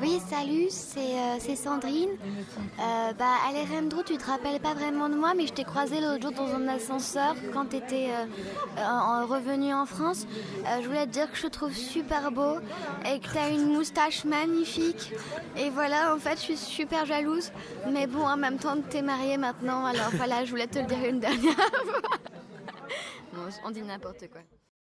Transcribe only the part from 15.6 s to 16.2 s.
voilà, en